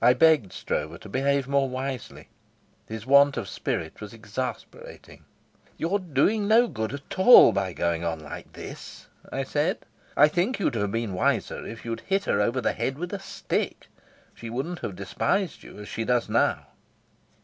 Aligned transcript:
I 0.00 0.14
begged 0.14 0.52
Stroeve 0.52 1.00
to 1.00 1.08
behave 1.08 1.48
more 1.48 1.68
wisely. 1.68 2.28
His 2.86 3.04
want 3.04 3.36
of 3.36 3.48
spirit 3.48 4.00
was 4.00 4.12
exasperating. 4.14 5.24
"You're 5.76 5.98
doing 5.98 6.46
no 6.46 6.68
good 6.68 6.94
at 6.94 7.18
all 7.18 7.50
by 7.50 7.72
going 7.72 8.04
on 8.04 8.20
like 8.20 8.52
this," 8.52 9.08
I 9.32 9.42
said. 9.42 9.78
"I 10.16 10.28
think 10.28 10.60
you'd 10.60 10.76
have 10.76 10.92
been 10.92 11.14
wiser 11.14 11.66
if 11.66 11.84
you'd 11.84 12.02
hit 12.02 12.26
her 12.26 12.40
over 12.40 12.60
the 12.60 12.72
head 12.74 12.96
with 12.96 13.12
a 13.12 13.18
stick. 13.18 13.88
She 14.36 14.48
wouldn't 14.50 14.82
have 14.82 14.94
despised 14.94 15.64
you 15.64 15.80
as 15.80 15.88
she 15.88 16.04
does 16.04 16.28
now." 16.28 16.68